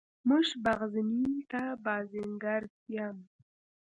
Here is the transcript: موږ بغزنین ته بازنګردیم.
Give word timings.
موږ 0.27 0.47
بغزنین 0.63 1.33
ته 1.51 1.61
بازنګردیم. 1.83 3.17